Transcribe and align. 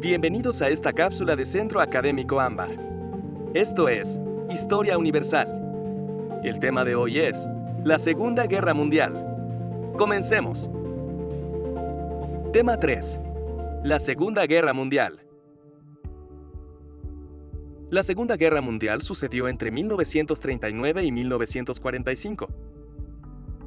Bienvenidos 0.00 0.60
a 0.60 0.68
esta 0.68 0.92
cápsula 0.92 1.36
de 1.36 1.46
Centro 1.46 1.80
Académico 1.80 2.38
Ámbar. 2.38 2.68
Esto 3.54 3.88
es 3.88 4.20
Historia 4.50 4.98
Universal. 4.98 6.40
El 6.44 6.60
tema 6.60 6.84
de 6.84 6.94
hoy 6.94 7.18
es 7.18 7.48
la 7.82 7.98
Segunda 7.98 8.46
Guerra 8.46 8.74
Mundial. 8.74 9.94
Comencemos. 9.96 10.70
Tema 12.52 12.78
3. 12.78 13.20
La 13.84 13.98
Segunda 13.98 14.44
Guerra 14.46 14.74
Mundial. 14.74 15.24
La 17.88 18.02
Segunda 18.02 18.36
Guerra 18.36 18.60
Mundial 18.60 19.00
sucedió 19.00 19.48
entre 19.48 19.70
1939 19.70 21.04
y 21.04 21.10
1945. 21.10 22.48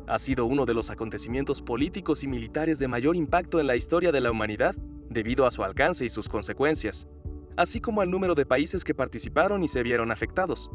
Ha 0.06 0.20
sido 0.20 0.46
uno 0.46 0.68
de 0.68 0.76
los 0.76 0.92
acontecimientos 0.92 1.64
políticos 1.64 2.24
y 2.24 2.28
militares 2.28 2.78
de 2.78 2.88
mayor 2.88 3.16
impacto 3.16 3.60
en 3.60 3.66
la 3.66 3.76
historia 3.76 4.12
de 4.12 4.22
la 4.22 4.30
humanidad 4.30 4.76
debido 5.10 5.46
a 5.46 5.52
su 5.52 5.64
alcance 5.64 6.06
y 6.06 6.10
sus 6.10 6.30
consecuencias, 6.30 7.08
así 7.58 7.82
como 7.82 8.02
al 8.02 8.10
número 8.12 8.36
de 8.36 8.46
países 8.46 8.84
que 8.84 8.96
participaron 8.96 9.64
y 9.64 9.68
se 9.68 9.84
vieron 9.84 10.12
afectados. 10.12 10.70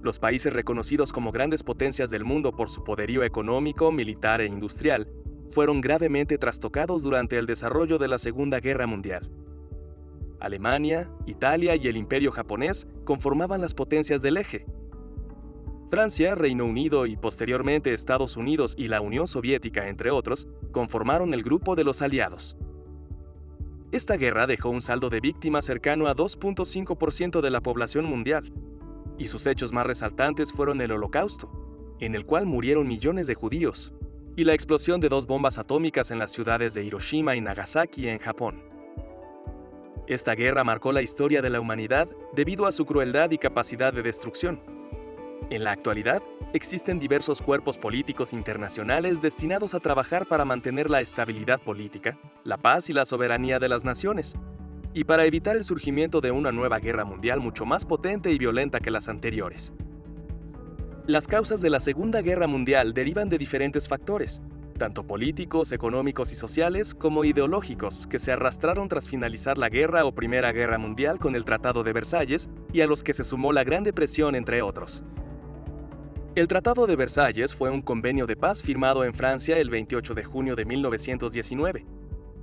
Los 0.00 0.20
países 0.20 0.52
reconocidos 0.52 1.12
como 1.12 1.32
grandes 1.32 1.64
potencias 1.64 2.10
del 2.10 2.24
mundo 2.24 2.52
por 2.52 2.70
su 2.70 2.84
poderío 2.84 3.24
económico, 3.24 3.90
militar 3.90 4.40
e 4.40 4.46
industrial 4.46 5.08
fueron 5.50 5.80
gravemente 5.80 6.38
trastocados 6.38 7.02
durante 7.02 7.36
el 7.36 7.46
desarrollo 7.46 7.98
de 7.98 8.08
la 8.08 8.18
Segunda 8.18 8.60
Guerra 8.60 8.86
Mundial. 8.86 9.28
Alemania, 10.40 11.10
Italia 11.26 11.74
y 11.74 11.88
el 11.88 11.96
Imperio 11.96 12.30
japonés 12.30 12.86
conformaban 13.04 13.60
las 13.60 13.74
potencias 13.74 14.22
del 14.22 14.36
eje. 14.36 14.66
Francia, 15.90 16.34
Reino 16.34 16.64
Unido 16.64 17.06
y 17.06 17.16
posteriormente 17.16 17.92
Estados 17.92 18.36
Unidos 18.36 18.74
y 18.78 18.88
la 18.88 19.00
Unión 19.00 19.26
Soviética, 19.26 19.88
entre 19.88 20.10
otros, 20.10 20.46
conformaron 20.70 21.34
el 21.34 21.42
grupo 21.42 21.74
de 21.74 21.84
los 21.84 22.02
aliados. 22.02 22.56
Esta 23.90 24.18
guerra 24.18 24.46
dejó 24.46 24.68
un 24.68 24.82
saldo 24.82 25.08
de 25.08 25.20
víctimas 25.20 25.64
cercano 25.64 26.08
a 26.08 26.14
2.5% 26.14 27.40
de 27.40 27.50
la 27.50 27.62
población 27.62 28.04
mundial, 28.04 28.52
y 29.16 29.28
sus 29.28 29.46
hechos 29.46 29.72
más 29.72 29.86
resaltantes 29.86 30.52
fueron 30.52 30.82
el 30.82 30.92
Holocausto, 30.92 31.96
en 31.98 32.14
el 32.14 32.26
cual 32.26 32.44
murieron 32.44 32.86
millones 32.86 33.26
de 33.26 33.34
judíos, 33.34 33.94
y 34.36 34.44
la 34.44 34.52
explosión 34.52 35.00
de 35.00 35.08
dos 35.08 35.26
bombas 35.26 35.56
atómicas 35.56 36.10
en 36.10 36.18
las 36.18 36.32
ciudades 36.32 36.74
de 36.74 36.84
Hiroshima 36.84 37.34
y 37.34 37.40
Nagasaki 37.40 38.08
en 38.08 38.18
Japón. 38.18 38.62
Esta 40.06 40.34
guerra 40.34 40.64
marcó 40.64 40.92
la 40.92 41.02
historia 41.02 41.40
de 41.40 41.50
la 41.50 41.60
humanidad 41.60 42.08
debido 42.34 42.66
a 42.66 42.72
su 42.72 42.84
crueldad 42.84 43.30
y 43.30 43.38
capacidad 43.38 43.92
de 43.92 44.02
destrucción. 44.02 44.77
En 45.50 45.64
la 45.64 45.72
actualidad, 45.72 46.22
existen 46.52 46.98
diversos 46.98 47.40
cuerpos 47.40 47.78
políticos 47.78 48.32
internacionales 48.32 49.20
destinados 49.22 49.74
a 49.74 49.80
trabajar 49.80 50.26
para 50.26 50.44
mantener 50.44 50.90
la 50.90 51.00
estabilidad 51.00 51.60
política, 51.60 52.18
la 52.44 52.56
paz 52.56 52.90
y 52.90 52.92
la 52.92 53.04
soberanía 53.04 53.58
de 53.58 53.68
las 53.68 53.84
naciones, 53.84 54.36
y 54.92 55.04
para 55.04 55.24
evitar 55.24 55.56
el 55.56 55.64
surgimiento 55.64 56.20
de 56.20 56.30
una 56.30 56.52
nueva 56.52 56.78
guerra 56.78 57.04
mundial 57.04 57.40
mucho 57.40 57.64
más 57.64 57.86
potente 57.86 58.30
y 58.30 58.38
violenta 58.38 58.80
que 58.80 58.90
las 58.90 59.08
anteriores. 59.08 59.72
Las 61.06 61.26
causas 61.26 61.62
de 61.62 61.70
la 61.70 61.80
Segunda 61.80 62.20
Guerra 62.20 62.46
Mundial 62.46 62.92
derivan 62.92 63.30
de 63.30 63.38
diferentes 63.38 63.88
factores, 63.88 64.42
tanto 64.78 65.06
políticos, 65.06 65.72
económicos 65.72 66.32
y 66.32 66.36
sociales 66.36 66.94
como 66.94 67.24
ideológicos, 67.24 68.06
que 68.06 68.18
se 68.18 68.32
arrastraron 68.32 68.88
tras 68.88 69.08
finalizar 69.08 69.58
la 69.58 69.70
Guerra 69.70 70.04
o 70.04 70.14
Primera 70.14 70.52
Guerra 70.52 70.78
Mundial 70.78 71.18
con 71.18 71.34
el 71.34 71.44
Tratado 71.44 71.82
de 71.82 71.92
Versalles 71.92 72.50
y 72.72 72.82
a 72.82 72.86
los 72.86 73.02
que 73.02 73.14
se 73.14 73.24
sumó 73.24 73.52
la 73.52 73.64
Gran 73.64 73.84
Depresión, 73.84 74.34
entre 74.34 74.60
otros. 74.60 75.02
El 76.38 76.46
Tratado 76.46 76.86
de 76.86 76.94
Versalles 76.94 77.52
fue 77.52 77.68
un 77.68 77.82
convenio 77.82 78.24
de 78.24 78.36
paz 78.36 78.62
firmado 78.62 79.02
en 79.02 79.12
Francia 79.12 79.58
el 79.58 79.70
28 79.70 80.14
de 80.14 80.22
junio 80.22 80.54
de 80.54 80.64
1919, 80.66 81.84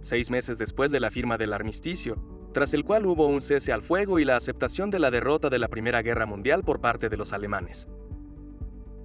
seis 0.01 0.29
meses 0.29 0.57
después 0.57 0.91
de 0.91 0.99
la 0.99 1.11
firma 1.11 1.37
del 1.37 1.53
armisticio, 1.53 2.21
tras 2.53 2.73
el 2.73 2.83
cual 2.83 3.05
hubo 3.05 3.25
un 3.27 3.39
cese 3.39 3.71
al 3.71 3.81
fuego 3.81 4.19
y 4.19 4.25
la 4.25 4.35
aceptación 4.35 4.89
de 4.89 4.99
la 4.99 5.11
derrota 5.11 5.49
de 5.49 5.59
la 5.59 5.69
Primera 5.69 6.01
Guerra 6.01 6.25
Mundial 6.25 6.65
por 6.65 6.81
parte 6.81 7.07
de 7.07 7.15
los 7.15 7.31
alemanes. 7.31 7.87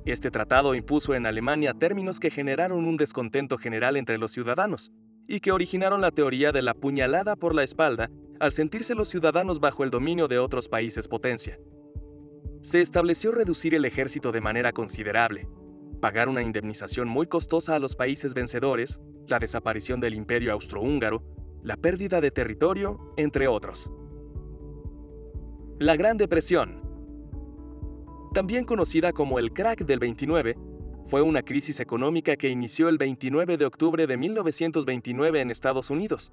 Este 0.07 0.33
tratado 0.33 0.75
impuso 0.75 1.15
en 1.15 1.25
Alemania 1.25 1.73
términos 1.73 2.19
que 2.19 2.33
generaron 2.33 2.85
un 2.85 2.97
descontento 2.97 3.59
general 3.59 3.97
entre 3.97 4.19
los 4.19 4.33
ciudadanos 4.33 4.91
y 5.29 5.39
que 5.39 5.53
originaron 5.53 6.01
la 6.01 6.11
teoría 6.11 6.51
de 6.51 6.63
la 6.63 6.75
puñalada 6.75 7.37
por 7.37 7.55
la 7.55 7.63
espalda 7.63 8.11
al 8.41 8.51
sentirse 8.51 8.97
los 8.97 9.09
ciudadanos 9.09 9.61
bajo 9.61 9.85
el 9.85 9.91
dominio 9.91 10.27
de 10.27 10.41
otros 10.41 10.69
países 10.69 11.07
potencia. 11.07 11.61
Se 12.61 12.81
estableció 12.81 13.33
reducir 13.33 13.75
el 13.75 13.85
ejército 13.85 14.33
de 14.33 14.41
manera 14.41 14.73
considerable, 14.73 15.49
pagar 16.01 16.29
una 16.29 16.43
indemnización 16.43 17.09
muy 17.09 17.27
costosa 17.27 17.75
a 17.75 17.79
los 17.79 17.97
países 17.97 18.35
vencedores, 18.35 19.01
la 19.27 19.39
desaparición 19.39 20.01
del 20.01 20.15
imperio 20.15 20.53
austrohúngaro, 20.53 21.23
la 21.63 21.77
pérdida 21.77 22.21
de 22.21 22.31
territorio, 22.31 23.13
entre 23.17 23.49
otros. 23.49 23.91
La 25.79 25.97
Gran 25.97 26.17
Depresión 26.17 26.81
también 28.33 28.65
conocida 28.65 29.13
como 29.13 29.41
el 29.41 29.53
crack 29.53 29.85
del 29.85 29.99
29, 29.99 30.57
fue 31.05 31.21
una 31.21 31.43
crisis 31.43 31.81
económica 31.81 32.37
que 32.37 32.49
inició 32.49 32.89
el 32.89 32.97
29 32.97 33.57
de 33.57 33.67
octubre 33.67 34.07
de 34.07 34.17
1929 34.17 35.41
en 35.41 35.51
Estados 35.51 35.91
Unidos. 35.91 36.31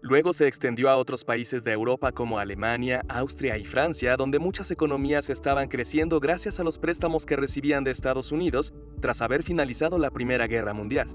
Luego 0.00 0.32
se 0.32 0.46
extendió 0.46 0.90
a 0.90 0.96
otros 0.96 1.24
países 1.24 1.64
de 1.64 1.72
Europa 1.72 2.12
como 2.12 2.38
Alemania, 2.38 3.02
Austria 3.08 3.58
y 3.58 3.64
Francia, 3.64 4.16
donde 4.16 4.38
muchas 4.38 4.70
economías 4.70 5.28
estaban 5.28 5.68
creciendo 5.68 6.20
gracias 6.20 6.60
a 6.60 6.64
los 6.64 6.78
préstamos 6.78 7.26
que 7.26 7.36
recibían 7.36 7.84
de 7.84 7.90
Estados 7.90 8.30
Unidos 8.30 8.72
tras 9.00 9.22
haber 9.22 9.42
finalizado 9.42 9.98
la 9.98 10.10
Primera 10.10 10.46
Guerra 10.46 10.72
Mundial. 10.72 11.08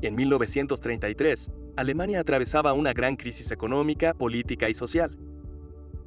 En 0.00 0.14
1933, 0.14 1.50
Alemania 1.76 2.20
atravesaba 2.20 2.72
una 2.72 2.92
gran 2.92 3.16
crisis 3.16 3.52
económica, 3.52 4.14
política 4.14 4.68
y 4.68 4.74
social. 4.74 5.18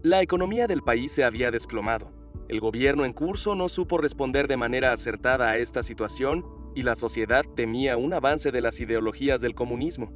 La 0.02 0.22
economía 0.22 0.68
del 0.68 0.82
país 0.82 1.12
se 1.12 1.24
había 1.24 1.52
desplomado 1.52 2.16
el 2.48 2.60
gobierno 2.60 3.06
en 3.06 3.14
curso 3.14 3.56
no 3.56 3.70
supo 3.70 3.98
responder 3.98 4.48
de 4.48 4.58
manera 4.58 4.92
acertada 4.92 5.50
a 5.50 5.58
esta 5.58 5.82
situación 5.82 6.46
y 6.76 6.84
la 6.84 6.94
sociedad 6.94 7.44
temía 7.56 7.98
un 7.98 8.14
avance 8.14 8.52
de 8.52 8.62
las 8.62 8.80
ideologías 8.80 9.42
del 9.42 9.56
comunismo. 9.56 10.14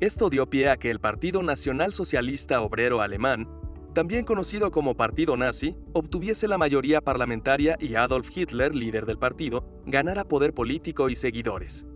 Esto 0.00 0.28
dio 0.28 0.50
pie 0.50 0.70
a 0.70 0.76
que 0.76 0.90
el 0.90 0.98
Partido 0.98 1.40
Nacional 1.44 1.92
Socialista 1.92 2.60
Obrero 2.60 3.00
Alemán, 3.00 3.48
también 3.94 4.24
conocido 4.24 4.72
como 4.72 4.96
Partido 4.96 5.36
Nazi, 5.36 5.76
obtuviese 5.92 6.48
la 6.48 6.58
mayoría 6.58 7.00
parlamentaria 7.00 7.76
y 7.78 7.94
Adolf 7.94 8.36
Hitler, 8.36 8.74
líder 8.74 9.06
del 9.06 9.18
partido, 9.18 9.64
ganara 9.86 10.24
poder 10.24 10.52
político 10.52 11.10
y 11.10 11.14
seguidores. 11.14 11.86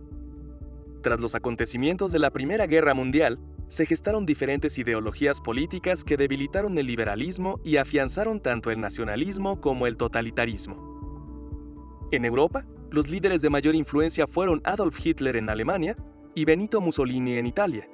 Tras 1.01 1.19
los 1.19 1.35
acontecimientos 1.35 2.13
de 2.13 2.19
la 2.19 2.31
Primera 2.31 2.67
Guerra 2.67 2.93
Mundial, 2.93 3.37
se 3.67 3.85
gestaron 3.85 4.25
diferentes 4.25 4.77
ideologías 4.77 5.41
políticas 5.41 6.05
que 6.05 6.15
debilitaron 6.15 6.77
el 6.77 6.87
liberalismo 6.87 7.59
y 7.65 7.77
afianzaron 7.77 8.39
tanto 8.39 8.71
el 8.71 8.79
nacionalismo 8.79 9.59
como 9.59 9.87
el 9.87 9.97
totalitarismo. 9.97 12.07
En 12.11 12.23
Europa, 12.23 12.65
los 12.91 13.09
líderes 13.09 13.41
de 13.41 13.49
mayor 13.49 13.75
influencia 13.75 14.25
fueron 14.25 14.61
Adolf 14.63 15.05
Hitler 15.05 15.35
en 15.35 15.49
Alemania 15.49 15.97
y 16.35 16.45
Benito 16.45 16.81
Mussolini 16.81 17.33
en 17.33 17.47
Italia, 17.47 17.87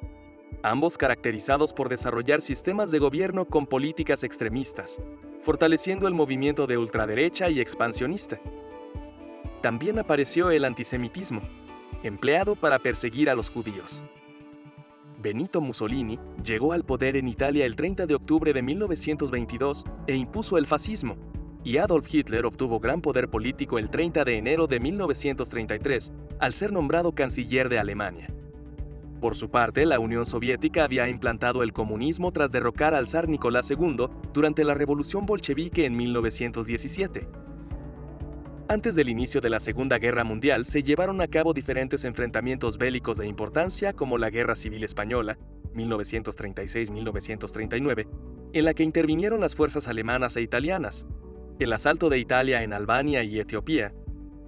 ambos 0.63 0.97
caracterizados 0.97 1.73
por 1.73 1.89
desarrollar 1.89 2.41
sistemas 2.41 2.91
de 2.91 2.99
gobierno 2.99 3.45
con 3.45 3.65
políticas 3.65 4.23
extremistas, 4.23 5.01
fortaleciendo 5.41 6.07
el 6.07 6.13
movimiento 6.13 6.67
de 6.67 6.77
ultraderecha 6.77 7.49
y 7.49 7.59
expansionista. 7.59 8.39
También 9.61 9.99
apareció 9.99 10.51
el 10.51 10.65
antisemitismo, 10.65 11.41
empleado 12.03 12.55
para 12.55 12.79
perseguir 12.79 13.29
a 13.29 13.35
los 13.35 13.49
judíos. 13.49 14.03
Benito 15.21 15.61
Mussolini 15.61 16.19
llegó 16.43 16.73
al 16.73 16.83
poder 16.83 17.15
en 17.15 17.27
Italia 17.27 17.65
el 17.65 17.75
30 17.75 18.05
de 18.05 18.15
octubre 18.15 18.53
de 18.53 18.61
1922 18.61 19.85
e 20.07 20.15
impuso 20.15 20.57
el 20.57 20.67
fascismo, 20.67 21.15
y 21.63 21.77
Adolf 21.77 22.13
Hitler 22.13 22.45
obtuvo 22.45 22.79
gran 22.79 23.01
poder 23.01 23.27
político 23.27 23.79
el 23.79 23.89
30 23.89 24.23
de 24.23 24.37
enero 24.37 24.67
de 24.67 24.79
1933 24.79 26.13
al 26.39 26.53
ser 26.53 26.71
nombrado 26.71 27.13
canciller 27.13 27.69
de 27.69 27.79
Alemania. 27.79 28.29
Por 29.21 29.35
su 29.35 29.49
parte, 29.49 29.85
la 29.85 29.99
Unión 29.99 30.25
Soviética 30.25 30.83
había 30.83 31.07
implantado 31.07 31.63
el 31.63 31.73
comunismo 31.73 32.31
tras 32.31 32.51
derrocar 32.51 32.93
al 32.93 33.07
zar 33.07 33.29
Nicolás 33.29 33.71
II 33.71 34.07
durante 34.33 34.63
la 34.63 34.73
Revolución 34.73 35.25
Bolchevique 35.25 35.85
en 35.85 35.95
1917 35.95 37.27
antes 38.67 38.95
del 38.95 39.09
inicio 39.09 39.41
de 39.41 39.51
la 39.51 39.59
Segunda 39.59 39.99
Guerra 39.99 40.23
Mundial 40.23 40.65
se 40.65 40.81
llevaron 40.81 41.21
a 41.21 41.27
cabo 41.27 41.53
diferentes 41.53 42.03
enfrentamientos 42.03 42.79
bélicos 42.79 43.19
de 43.19 43.27
importancia 43.27 43.93
como 43.93 44.17
la 44.17 44.31
Guerra 44.31 44.55
Civil 44.55 44.83
Española, 44.83 45.37
1936-1939, 45.75 48.07
en 48.53 48.65
la 48.65 48.73
que 48.73 48.81
intervinieron 48.81 49.39
las 49.39 49.53
fuerzas 49.53 49.87
alemanas 49.87 50.35
e 50.35 50.41
italianas, 50.41 51.05
el 51.59 51.73
asalto 51.73 52.09
de 52.09 52.17
Italia 52.17 52.63
en 52.63 52.73
Albania 52.73 53.23
y 53.23 53.39
Etiopía, 53.39 53.93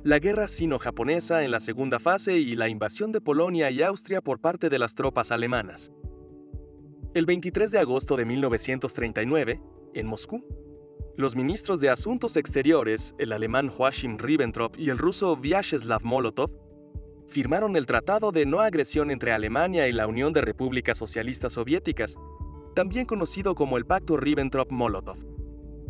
la 0.07 0.19
guerra 0.19 0.47
sino-japonesa 0.47 1.43
en 1.43 1.51
la 1.51 1.59
segunda 1.59 1.99
fase 1.99 2.37
y 2.37 2.55
la 2.55 2.69
invasión 2.69 3.11
de 3.11 3.19
Polonia 3.19 3.69
y 3.71 3.81
Austria 3.81 4.21
por 4.21 4.39
parte 4.39 4.69
de 4.69 4.79
las 4.79 4.95
tropas 4.95 5.33
alemanas. 5.33 5.91
El 7.13 7.25
23 7.25 7.71
de 7.71 7.79
agosto 7.79 8.15
de 8.15 8.23
1939, 8.23 9.61
en 9.93 10.07
Moscú, 10.07 10.45
los 11.17 11.35
ministros 11.35 11.81
de 11.81 11.89
Asuntos 11.89 12.37
Exteriores, 12.37 13.15
el 13.17 13.33
alemán 13.33 13.67
Joachim 13.67 14.17
Ribbentrop 14.17 14.79
y 14.79 14.91
el 14.91 14.97
ruso 14.97 15.35
Vyacheslav 15.35 16.05
Molotov, 16.05 16.51
firmaron 17.27 17.75
el 17.75 17.85
Tratado 17.85 18.31
de 18.31 18.45
No 18.45 18.61
Agresión 18.61 19.11
entre 19.11 19.33
Alemania 19.33 19.89
y 19.89 19.91
la 19.91 20.07
Unión 20.07 20.31
de 20.31 20.39
Repúblicas 20.39 20.97
Socialistas 20.97 21.51
Soviéticas, 21.51 22.15
también 22.73 23.05
conocido 23.05 23.55
como 23.55 23.75
el 23.75 23.85
Pacto 23.85 24.15
Ribbentrop-Molotov. 24.15 25.36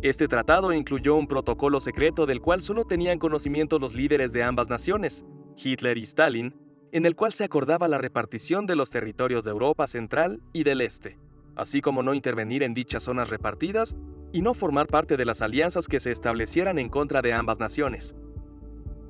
Este 0.00 0.28
tratado 0.28 0.72
incluyó 0.72 1.16
un 1.16 1.26
protocolo 1.26 1.80
secreto 1.80 2.24
del 2.24 2.40
cual 2.40 2.62
solo 2.62 2.84
tenían 2.84 3.18
conocimiento 3.18 3.80
los 3.80 3.94
líderes 3.94 4.32
de 4.32 4.44
ambas 4.44 4.68
naciones, 4.68 5.24
Hitler 5.56 5.98
y 5.98 6.02
Stalin, 6.02 6.54
en 6.92 7.04
el 7.04 7.16
cual 7.16 7.32
se 7.32 7.42
acordaba 7.42 7.88
la 7.88 7.98
repartición 7.98 8.64
de 8.64 8.76
los 8.76 8.90
territorios 8.90 9.44
de 9.44 9.50
Europa 9.50 9.88
Central 9.88 10.40
y 10.52 10.62
del 10.62 10.82
Este, 10.82 11.18
así 11.56 11.80
como 11.80 12.04
no 12.04 12.14
intervenir 12.14 12.62
en 12.62 12.74
dichas 12.74 13.02
zonas 13.02 13.28
repartidas 13.28 13.96
y 14.32 14.40
no 14.40 14.54
formar 14.54 14.86
parte 14.86 15.16
de 15.16 15.24
las 15.24 15.42
alianzas 15.42 15.88
que 15.88 15.98
se 15.98 16.12
establecieran 16.12 16.78
en 16.78 16.90
contra 16.90 17.20
de 17.20 17.32
ambas 17.32 17.58
naciones. 17.58 18.14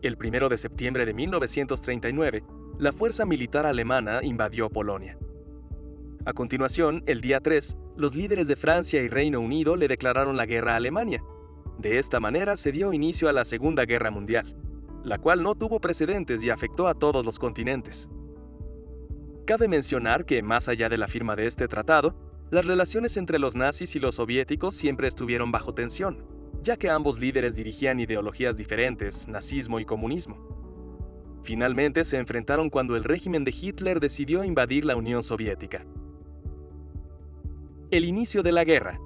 El 0.00 0.16
1 0.16 0.48
de 0.48 0.56
septiembre 0.56 1.04
de 1.04 1.12
1939, 1.12 2.44
la 2.78 2.92
fuerza 2.94 3.26
militar 3.26 3.66
alemana 3.66 4.20
invadió 4.22 4.70
Polonia. 4.70 5.18
A 6.24 6.32
continuación, 6.32 7.02
el 7.06 7.20
día 7.20 7.40
3, 7.40 7.76
los 7.98 8.14
líderes 8.14 8.46
de 8.46 8.54
Francia 8.54 9.02
y 9.02 9.08
Reino 9.08 9.40
Unido 9.40 9.74
le 9.74 9.88
declararon 9.88 10.36
la 10.36 10.46
guerra 10.46 10.74
a 10.74 10.76
Alemania. 10.76 11.24
De 11.78 11.98
esta 11.98 12.20
manera 12.20 12.56
se 12.56 12.70
dio 12.70 12.92
inicio 12.92 13.28
a 13.28 13.32
la 13.32 13.44
Segunda 13.44 13.84
Guerra 13.86 14.12
Mundial, 14.12 14.56
la 15.02 15.18
cual 15.18 15.42
no 15.42 15.56
tuvo 15.56 15.80
precedentes 15.80 16.44
y 16.44 16.50
afectó 16.50 16.86
a 16.86 16.94
todos 16.94 17.24
los 17.24 17.40
continentes. 17.40 18.08
Cabe 19.46 19.66
mencionar 19.66 20.24
que, 20.24 20.44
más 20.44 20.68
allá 20.68 20.88
de 20.88 20.96
la 20.96 21.08
firma 21.08 21.34
de 21.34 21.46
este 21.46 21.66
tratado, 21.66 22.14
las 22.52 22.66
relaciones 22.66 23.16
entre 23.16 23.40
los 23.40 23.56
nazis 23.56 23.96
y 23.96 23.98
los 23.98 24.14
soviéticos 24.14 24.76
siempre 24.76 25.08
estuvieron 25.08 25.50
bajo 25.50 25.74
tensión, 25.74 26.24
ya 26.62 26.76
que 26.76 26.90
ambos 26.90 27.18
líderes 27.18 27.56
dirigían 27.56 27.98
ideologías 27.98 28.56
diferentes, 28.56 29.26
nazismo 29.26 29.80
y 29.80 29.84
comunismo. 29.84 31.40
Finalmente 31.42 32.04
se 32.04 32.18
enfrentaron 32.18 32.70
cuando 32.70 32.94
el 32.94 33.02
régimen 33.02 33.42
de 33.42 33.52
Hitler 33.60 33.98
decidió 33.98 34.44
invadir 34.44 34.84
la 34.84 34.94
Unión 34.94 35.24
Soviética. 35.24 35.84
El 37.90 38.04
inicio 38.04 38.42
de 38.42 38.52
la 38.52 38.64
guerra. 38.64 39.00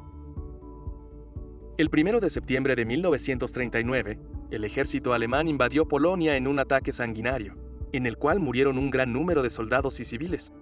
El 1.78 1.88
1 1.88 2.18
de 2.18 2.30
septiembre 2.30 2.74
de 2.74 2.84
1939, 2.84 4.18
el 4.50 4.64
ejército 4.64 5.12
alemán 5.12 5.46
invadió 5.46 5.86
Polonia 5.86 6.34
en 6.34 6.48
un 6.48 6.58
ataque 6.58 6.90
sanguinario, 6.90 7.54
en 7.92 8.06
el 8.06 8.16
cual 8.18 8.40
murieron 8.40 8.78
un 8.78 8.90
gran 8.90 9.12
número 9.12 9.44
de 9.44 9.50
soldados 9.50 10.00
y 10.00 10.04
civiles. 10.04 10.52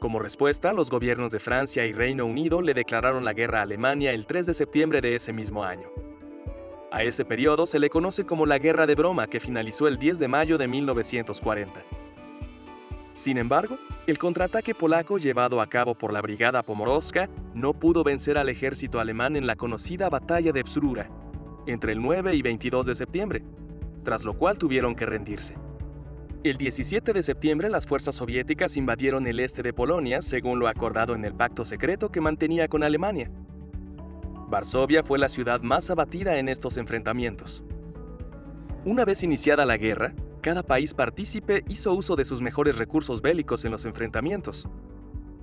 Como 0.00 0.18
respuesta, 0.18 0.74
los 0.74 0.90
gobiernos 0.90 1.30
de 1.30 1.38
Francia 1.38 1.86
y 1.86 1.94
Reino 1.94 2.26
Unido 2.26 2.60
le 2.60 2.74
declararon 2.74 3.24
la 3.24 3.32
guerra 3.32 3.60
a 3.60 3.62
Alemania 3.62 4.12
el 4.12 4.26
3 4.26 4.44
de 4.44 4.52
septiembre 4.52 5.00
de 5.00 5.14
ese 5.14 5.32
mismo 5.32 5.64
año. 5.64 5.88
A 6.92 7.04
ese 7.04 7.24
periodo 7.24 7.64
se 7.64 7.78
le 7.78 7.88
conoce 7.88 8.26
como 8.26 8.44
la 8.44 8.58
Guerra 8.58 8.86
de 8.86 8.96
Broma, 8.96 9.28
que 9.28 9.40
finalizó 9.40 9.88
el 9.88 9.96
10 9.96 10.18
de 10.18 10.28
mayo 10.28 10.58
de 10.58 10.68
1940. 10.68 11.82
Sin 13.14 13.38
embargo, 13.38 13.78
el 14.06 14.18
contraataque 14.18 14.72
polaco 14.72 15.18
llevado 15.18 15.60
a 15.60 15.66
cabo 15.66 15.96
por 15.96 16.12
la 16.12 16.20
Brigada 16.20 16.62
Pomorowska 16.62 17.28
no 17.54 17.72
pudo 17.72 18.04
vencer 18.04 18.38
al 18.38 18.48
ejército 18.48 19.00
alemán 19.00 19.34
en 19.34 19.48
la 19.48 19.56
conocida 19.56 20.08
Batalla 20.08 20.52
de 20.52 20.62
Psrura, 20.62 21.10
entre 21.66 21.92
el 21.92 22.00
9 22.00 22.34
y 22.34 22.42
22 22.42 22.86
de 22.86 22.94
septiembre, 22.94 23.42
tras 24.04 24.22
lo 24.22 24.34
cual 24.34 24.58
tuvieron 24.58 24.94
que 24.94 25.06
rendirse. 25.06 25.56
El 26.44 26.56
17 26.56 27.12
de 27.12 27.22
septiembre 27.24 27.68
las 27.68 27.86
fuerzas 27.86 28.14
soviéticas 28.14 28.76
invadieron 28.76 29.26
el 29.26 29.40
este 29.40 29.64
de 29.64 29.72
Polonia 29.72 30.22
según 30.22 30.60
lo 30.60 30.68
acordado 30.68 31.16
en 31.16 31.24
el 31.24 31.34
pacto 31.34 31.64
secreto 31.64 32.12
que 32.12 32.20
mantenía 32.20 32.68
con 32.68 32.84
Alemania. 32.84 33.32
Varsovia 34.48 35.02
fue 35.02 35.18
la 35.18 35.28
ciudad 35.28 35.62
más 35.62 35.90
abatida 35.90 36.38
en 36.38 36.48
estos 36.48 36.76
enfrentamientos. 36.76 37.64
Una 38.84 39.04
vez 39.04 39.24
iniciada 39.24 39.66
la 39.66 39.76
guerra, 39.76 40.14
cada 40.46 40.62
país 40.62 40.94
partícipe 40.94 41.64
hizo 41.68 41.92
uso 41.92 42.14
de 42.14 42.24
sus 42.24 42.40
mejores 42.40 42.78
recursos 42.78 43.20
bélicos 43.20 43.64
en 43.64 43.72
los 43.72 43.84
enfrentamientos. 43.84 44.68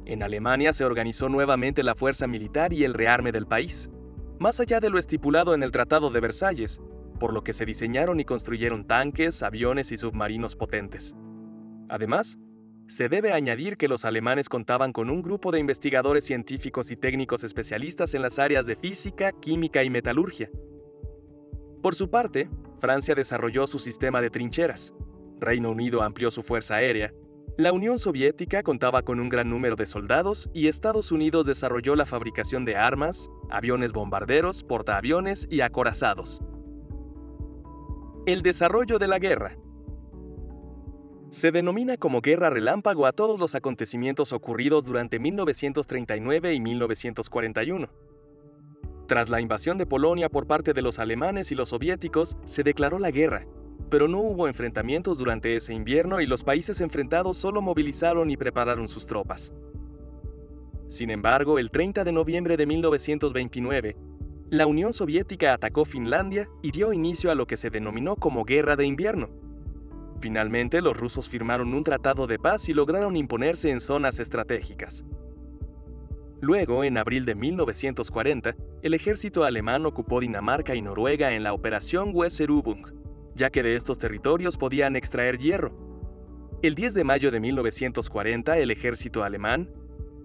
En 0.05 0.23
Alemania 0.23 0.71
se 0.71 0.85
organizó 0.85 1.27
nuevamente 1.27 1.83
la 1.83 1.93
fuerza 1.93 2.25
militar 2.25 2.71
y 2.71 2.85
el 2.85 2.93
rearme 2.93 3.33
del 3.33 3.45
país, 3.45 3.89
más 4.39 4.61
allá 4.61 4.79
de 4.79 4.89
lo 4.89 4.97
estipulado 4.97 5.55
en 5.55 5.61
el 5.61 5.71
Tratado 5.71 6.09
de 6.09 6.21
Versalles, 6.21 6.79
por 7.19 7.33
lo 7.33 7.43
que 7.43 7.51
se 7.51 7.65
diseñaron 7.65 8.21
y 8.21 8.23
construyeron 8.23 8.87
tanques, 8.87 9.43
aviones 9.43 9.91
y 9.91 9.97
submarinos 9.97 10.55
potentes. 10.55 11.13
Además, 11.89 12.39
se 12.87 13.09
debe 13.09 13.33
añadir 13.33 13.75
que 13.75 13.89
los 13.89 14.05
alemanes 14.05 14.47
contaban 14.47 14.93
con 14.93 15.09
un 15.09 15.21
grupo 15.21 15.51
de 15.51 15.59
investigadores 15.59 16.23
científicos 16.23 16.91
y 16.91 16.95
técnicos 16.95 17.43
especialistas 17.43 18.13
en 18.13 18.21
las 18.21 18.39
áreas 18.39 18.67
de 18.67 18.77
física, 18.77 19.33
química 19.33 19.83
y 19.83 19.89
metalurgia. 19.89 20.49
Por 21.81 21.93
su 21.93 22.09
parte, 22.09 22.49
Francia 22.83 23.15
desarrolló 23.15 23.65
su 23.65 23.79
sistema 23.79 24.19
de 24.19 24.29
trincheras, 24.29 24.93
Reino 25.39 25.71
Unido 25.71 26.03
amplió 26.03 26.29
su 26.31 26.43
fuerza 26.43 26.75
aérea, 26.75 27.13
la 27.57 27.71
Unión 27.71 27.97
Soviética 27.97 28.61
contaba 28.61 29.03
con 29.03 29.21
un 29.21 29.29
gran 29.29 29.49
número 29.49 29.77
de 29.77 29.85
soldados 29.85 30.49
y 30.53 30.67
Estados 30.67 31.09
Unidos 31.13 31.45
desarrolló 31.45 31.95
la 31.95 32.05
fabricación 32.05 32.65
de 32.65 32.75
armas, 32.75 33.29
aviones 33.49 33.93
bombarderos, 33.93 34.65
portaaviones 34.65 35.47
y 35.49 35.61
acorazados. 35.61 36.41
El 38.25 38.41
desarrollo 38.41 38.99
de 38.99 39.07
la 39.07 39.17
guerra. 39.17 39.55
Se 41.29 41.53
denomina 41.53 41.95
como 41.95 42.19
guerra 42.19 42.49
relámpago 42.49 43.05
a 43.05 43.13
todos 43.13 43.39
los 43.39 43.55
acontecimientos 43.55 44.33
ocurridos 44.33 44.87
durante 44.87 45.19
1939 45.19 46.53
y 46.53 46.59
1941. 46.59 48.02
Tras 49.13 49.29
la 49.29 49.39
invasión 49.39 49.77
de 49.77 49.85
Polonia 49.85 50.27
por 50.27 50.47
parte 50.47 50.73
de 50.73 50.81
los 50.81 50.97
alemanes 50.97 51.51
y 51.51 51.55
los 51.55 51.69
soviéticos, 51.69 52.35
se 52.45 52.63
declaró 52.63 52.97
la 52.97 53.11
guerra, 53.11 53.45
pero 53.91 54.07
no 54.07 54.17
hubo 54.17 54.47
enfrentamientos 54.47 55.19
durante 55.19 55.55
ese 55.55 55.71
invierno 55.71 56.19
y 56.19 56.25
los 56.25 56.43
países 56.43 56.81
enfrentados 56.81 57.37
solo 57.37 57.61
movilizaron 57.61 58.31
y 58.31 58.37
prepararon 58.37 58.87
sus 58.87 59.05
tropas. 59.05 59.53
Sin 60.87 61.11
embargo, 61.11 61.59
el 61.59 61.69
30 61.69 62.03
de 62.03 62.11
noviembre 62.11 62.57
de 62.57 62.65
1929, 62.65 63.95
la 64.49 64.65
Unión 64.65 64.93
Soviética 64.93 65.53
atacó 65.53 65.85
Finlandia 65.85 66.49
y 66.63 66.71
dio 66.71 66.91
inicio 66.91 67.29
a 67.29 67.35
lo 67.35 67.45
que 67.45 67.55
se 67.55 67.69
denominó 67.69 68.15
como 68.15 68.45
Guerra 68.45 68.75
de 68.75 68.87
Invierno. 68.87 69.29
Finalmente, 70.21 70.81
los 70.81 70.97
rusos 70.97 71.29
firmaron 71.29 71.75
un 71.75 71.83
tratado 71.83 72.25
de 72.25 72.39
paz 72.39 72.67
y 72.67 72.73
lograron 72.73 73.15
imponerse 73.15 73.69
en 73.69 73.79
zonas 73.79 74.17
estratégicas. 74.17 75.05
Luego, 76.41 76.83
en 76.83 76.97
abril 76.97 77.25
de 77.25 77.35
1940, 77.35 78.55
el 78.83 78.93
ejército 78.93 79.45
alemán 79.45 79.85
ocupó 79.85 80.19
Dinamarca 80.19 80.75
y 80.75 80.81
Noruega 80.81 81.33
en 81.33 81.43
la 81.43 81.53
Operación 81.53 82.11
Weserübung, 82.13 82.91
ya 83.33 83.49
que 83.49 83.63
de 83.63 83.75
estos 83.75 83.97
territorios 83.97 84.57
podían 84.57 84.97
extraer 84.97 85.37
hierro. 85.37 85.73
El 86.61 86.75
10 86.75 86.93
de 86.93 87.05
mayo 87.05 87.31
de 87.31 87.39
1940, 87.39 88.57
el 88.57 88.71
ejército 88.71 89.23
alemán, 89.23 89.71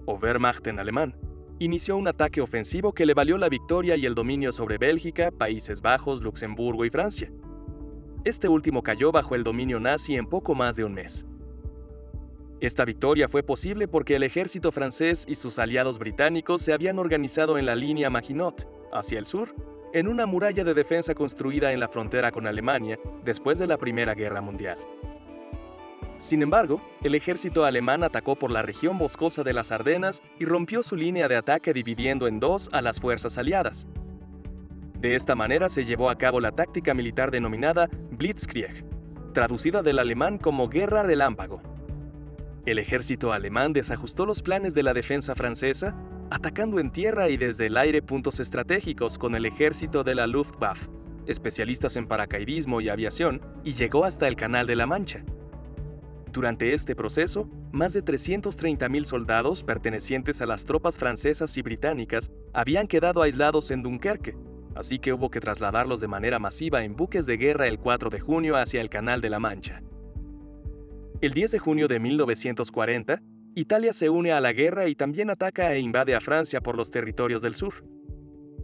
o 0.06 0.14
Wehrmacht 0.14 0.66
en 0.66 0.80
alemán, 0.80 1.16
inició 1.60 1.96
un 1.96 2.08
ataque 2.08 2.40
ofensivo 2.40 2.92
que 2.92 3.06
le 3.06 3.14
valió 3.14 3.38
la 3.38 3.48
victoria 3.48 3.94
y 3.94 4.06
el 4.06 4.16
dominio 4.16 4.50
sobre 4.50 4.76
Bélgica, 4.76 5.30
Países 5.30 5.80
Bajos, 5.80 6.20
Luxemburgo 6.20 6.84
y 6.84 6.90
Francia. 6.90 7.30
Este 8.24 8.48
último 8.48 8.82
cayó 8.82 9.12
bajo 9.12 9.36
el 9.36 9.44
dominio 9.44 9.78
nazi 9.78 10.16
en 10.16 10.26
poco 10.26 10.56
más 10.56 10.74
de 10.74 10.82
un 10.82 10.94
mes. 10.94 11.28
Esta 12.60 12.84
victoria 12.84 13.28
fue 13.28 13.44
posible 13.44 13.86
porque 13.86 14.16
el 14.16 14.24
ejército 14.24 14.72
francés 14.72 15.24
y 15.28 15.36
sus 15.36 15.60
aliados 15.60 16.00
británicos 16.00 16.60
se 16.60 16.72
habían 16.72 16.98
organizado 16.98 17.56
en 17.56 17.66
la 17.66 17.76
línea 17.76 18.10
Maginot, 18.10 18.68
hacia 18.92 19.20
el 19.20 19.26
sur, 19.26 19.54
en 19.92 20.08
una 20.08 20.26
muralla 20.26 20.64
de 20.64 20.74
defensa 20.74 21.14
construida 21.14 21.72
en 21.72 21.78
la 21.78 21.88
frontera 21.88 22.32
con 22.32 22.48
Alemania 22.48 22.98
después 23.24 23.60
de 23.60 23.68
la 23.68 23.78
Primera 23.78 24.14
Guerra 24.14 24.40
Mundial. 24.40 24.76
Sin 26.16 26.42
embargo, 26.42 26.82
el 27.04 27.14
ejército 27.14 27.64
alemán 27.64 28.02
atacó 28.02 28.34
por 28.34 28.50
la 28.50 28.62
región 28.62 28.98
boscosa 28.98 29.44
de 29.44 29.52
las 29.52 29.70
Ardenas 29.70 30.20
y 30.40 30.44
rompió 30.44 30.82
su 30.82 30.96
línea 30.96 31.28
de 31.28 31.36
ataque 31.36 31.72
dividiendo 31.72 32.26
en 32.26 32.40
dos 32.40 32.68
a 32.72 32.82
las 32.82 33.00
fuerzas 33.00 33.38
aliadas. 33.38 33.86
De 34.98 35.14
esta 35.14 35.36
manera 35.36 35.68
se 35.68 35.84
llevó 35.84 36.10
a 36.10 36.18
cabo 36.18 36.40
la 36.40 36.50
táctica 36.50 36.92
militar 36.92 37.30
denominada 37.30 37.88
Blitzkrieg, 38.10 38.84
traducida 39.32 39.84
del 39.84 40.00
alemán 40.00 40.38
como 40.38 40.68
guerra 40.68 41.04
relámpago. 41.04 41.77
El 42.68 42.78
ejército 42.78 43.32
alemán 43.32 43.72
desajustó 43.72 44.26
los 44.26 44.42
planes 44.42 44.74
de 44.74 44.82
la 44.82 44.92
defensa 44.92 45.34
francesa, 45.34 45.94
atacando 46.28 46.80
en 46.80 46.90
tierra 46.90 47.30
y 47.30 47.38
desde 47.38 47.64
el 47.64 47.78
aire 47.78 48.02
puntos 48.02 48.40
estratégicos 48.40 49.16
con 49.16 49.34
el 49.34 49.46
ejército 49.46 50.04
de 50.04 50.14
la 50.14 50.26
Luftwaffe, 50.26 50.86
especialistas 51.26 51.96
en 51.96 52.06
paracaidismo 52.06 52.82
y 52.82 52.90
aviación, 52.90 53.40
y 53.64 53.72
llegó 53.72 54.04
hasta 54.04 54.28
el 54.28 54.36
Canal 54.36 54.66
de 54.66 54.76
la 54.76 54.86
Mancha. 54.86 55.24
Durante 56.30 56.74
este 56.74 56.94
proceso, 56.94 57.48
más 57.72 57.94
de 57.94 58.04
330.000 58.04 59.04
soldados 59.04 59.64
pertenecientes 59.64 60.42
a 60.42 60.46
las 60.46 60.66
tropas 60.66 60.98
francesas 60.98 61.56
y 61.56 61.62
británicas 61.62 62.30
habían 62.52 62.86
quedado 62.86 63.22
aislados 63.22 63.70
en 63.70 63.82
Dunkerque, 63.82 64.36
así 64.74 64.98
que 64.98 65.14
hubo 65.14 65.30
que 65.30 65.40
trasladarlos 65.40 66.00
de 66.00 66.08
manera 66.08 66.38
masiva 66.38 66.84
en 66.84 66.96
buques 66.96 67.24
de 67.24 67.38
guerra 67.38 67.66
el 67.66 67.78
4 67.78 68.10
de 68.10 68.20
junio 68.20 68.56
hacia 68.56 68.82
el 68.82 68.90
Canal 68.90 69.22
de 69.22 69.30
la 69.30 69.40
Mancha. 69.40 69.80
El 71.20 71.32
10 71.32 71.50
de 71.50 71.58
junio 71.58 71.88
de 71.88 71.98
1940, 71.98 73.20
Italia 73.56 73.92
se 73.92 74.08
une 74.08 74.30
a 74.30 74.40
la 74.40 74.52
guerra 74.52 74.86
y 74.86 74.94
también 74.94 75.30
ataca 75.30 75.74
e 75.74 75.80
invade 75.80 76.14
a 76.14 76.20
Francia 76.20 76.60
por 76.60 76.76
los 76.76 76.92
territorios 76.92 77.42
del 77.42 77.56
sur. 77.56 77.74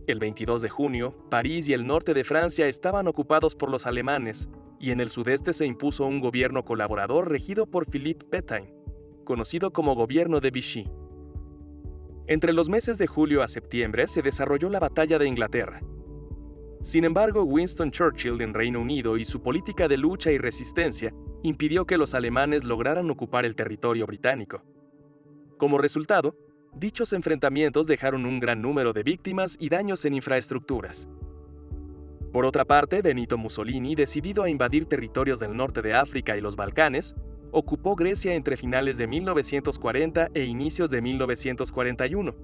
El 0.07 0.21
22 0.21 0.63
de 0.63 0.69
junio, 0.69 1.17
París 1.31 1.69
y 1.69 1.73
el 1.73 1.85
norte 1.85 2.15
de 2.15 2.23
Francia 2.23 2.69
estaban 2.69 3.09
ocupados 3.09 3.57
por 3.57 3.71
los 3.71 3.89
alemanes, 3.89 4.49
y 4.79 4.93
en 4.93 5.01
el 5.01 5.09
sudeste 5.09 5.53
se 5.53 5.67
impuso 5.67 6.07
un 6.07 6.21
gobierno 6.21 6.65
colaborador 6.65 7.29
regido 7.29 7.67
por 7.67 7.91
Philippe 7.91 8.25
Pétain, 8.25 8.73
conocido 9.25 9.73
como 9.73 9.97
Gobierno 9.97 10.39
de 10.39 10.53
Vichy. 10.53 10.89
Entre 12.29 12.53
los 12.53 12.69
meses 12.69 12.99
de 12.99 13.09
julio 13.09 13.43
a 13.43 13.49
septiembre 13.49 14.07
se 14.07 14.23
desarrolló 14.23 14.71
la 14.71 14.79
Batalla 14.79 15.19
de 15.19 15.27
Inglaterra. 15.27 15.81
Sin 16.83 17.05
embargo, 17.05 17.43
Winston 17.43 17.91
Churchill 17.91 18.41
en 18.43 18.55
Reino 18.55 18.81
Unido 18.81 19.17
y 19.17 19.25
su 19.25 19.43
política 19.43 19.89
de 19.89 19.97
lucha 19.97 20.31
y 20.31 20.39
resistencia 20.39 21.13
impidió 21.45 21.87
que 21.87 21.99
los 21.99 22.15
alemanes 22.15 22.65
lograran 22.65 23.11
ocupar 23.11 23.45
el 23.45 23.55
territorio 23.55 24.07
británico. 24.07 24.63
Como 25.59 25.77
resultado, 25.77 26.35
dichos 26.75 27.13
enfrentamientos 27.13 27.87
dejaron 27.87 28.25
un 28.25 28.41
gran 28.41 28.63
número 28.63 28.95
de 28.95 29.03
víctimas 29.03 29.57
y 29.61 29.69
daños 29.69 30.07
en 30.07 30.15
infraestructuras. 30.15 31.07
Por 32.33 32.47
otra 32.47 32.65
parte, 32.65 33.03
Benito 33.03 33.37
Mussolini, 33.37 33.95
decidido 33.95 34.43
a 34.43 34.49
invadir 34.49 34.87
territorios 34.87 35.39
del 35.39 35.55
norte 35.55 35.83
de 35.83 35.93
África 35.93 36.35
y 36.35 36.41
los 36.41 36.57
Balcanes, 36.57 37.15
ocupó 37.53 37.95
Grecia 37.95 38.35
entre 38.35 38.57
finales 38.57 38.97
de 38.97 39.07
1940 39.07 40.31
e 40.33 40.45
inicios 40.45 40.89
de 40.89 41.03
1941. 41.03 42.35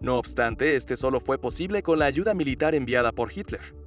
No 0.00 0.16
obstante, 0.16 0.74
este 0.74 0.96
solo 0.96 1.20
fue 1.20 1.38
posible 1.38 1.82
con 1.82 1.98
la 1.98 2.06
ayuda 2.06 2.32
militar 2.32 2.74
enviada 2.74 3.12
por 3.12 3.30
Hitler. 3.30 3.83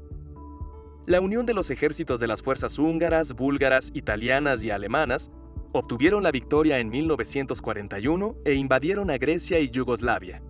La 1.08 1.22
unión 1.22 1.46
de 1.46 1.54
los 1.54 1.70
ejércitos 1.70 2.20
de 2.20 2.28
las 2.28 2.42
fuerzas 2.42 2.78
húngaras, 2.78 3.32
búlgaras, 3.32 3.92
italianas 3.94 4.62
y 4.62 4.72
alemanas 4.72 5.32
obtuvieron 5.72 6.22
la 6.22 6.32
victoria 6.32 6.80
en 6.80 6.90
1941 6.90 8.36
e 8.44 8.56
invadieron 8.56 9.10
a 9.10 9.18
Grecia 9.18 9.58
y 9.62 9.70
Yugoslavia. 9.70 10.42